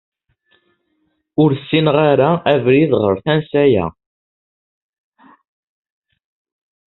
[1.41, 3.85] Ur ssineɣ ara abrid ɣer tansa-a.